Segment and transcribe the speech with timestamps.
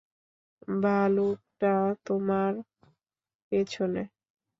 [0.81, 1.73] ভালুকটা
[2.05, 2.51] তোমার
[3.51, 4.01] পেছনে।